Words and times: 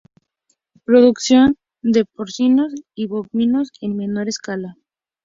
Producción 0.83 1.59
de 1.83 2.05
porcinos 2.05 2.73
y 2.95 3.05
bovinos 3.05 3.69
en 3.81 3.95
menor 3.97 4.29
escala. 4.29 4.75